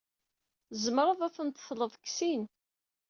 [0.71, 2.43] Tzemred ad ten-tled deg sin.